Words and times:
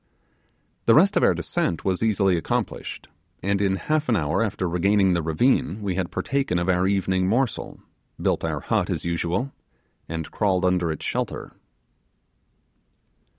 The 0.87 0.95
rest 0.95 1.15
of 1.15 1.21
our 1.21 1.35
descent 1.35 1.85
was 1.85 2.01
easily 2.01 2.35
accomplished, 2.35 3.07
and 3.43 3.61
in 3.61 3.75
half 3.75 4.09
an 4.09 4.15
hour 4.15 4.41
after 4.43 4.67
regaining 4.67 5.13
the 5.13 5.21
ravine 5.21 5.83
we 5.83 5.93
had 5.93 6.09
partaken 6.09 6.57
of 6.57 6.67
our 6.67 6.87
evening 6.87 7.27
morsel, 7.27 7.79
built 8.19 8.43
our 8.43 8.61
hut 8.61 8.89
as 8.89 9.05
usual, 9.05 9.51
and 10.09 10.31
crawled 10.31 10.65
under 10.65 10.91
its 10.91 11.05
shelter. 11.05 11.53